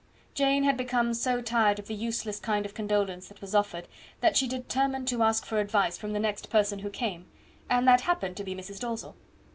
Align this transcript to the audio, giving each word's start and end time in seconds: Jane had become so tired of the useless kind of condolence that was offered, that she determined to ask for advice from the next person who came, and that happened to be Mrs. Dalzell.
Jane 0.33 0.63
had 0.63 0.77
become 0.77 1.13
so 1.13 1.41
tired 1.43 1.77
of 1.77 1.85
the 1.85 1.93
useless 1.93 2.39
kind 2.39 2.65
of 2.65 2.73
condolence 2.73 3.27
that 3.27 3.39
was 3.39 3.53
offered, 3.53 3.87
that 4.19 4.35
she 4.35 4.47
determined 4.47 5.07
to 5.09 5.21
ask 5.21 5.45
for 5.45 5.59
advice 5.59 5.95
from 5.95 6.11
the 6.11 6.19
next 6.19 6.49
person 6.49 6.79
who 6.79 6.89
came, 6.89 7.27
and 7.69 7.87
that 7.87 8.01
happened 8.01 8.35
to 8.37 8.43
be 8.43 8.55
Mrs. 8.55 8.79
Dalzell. 8.79 9.15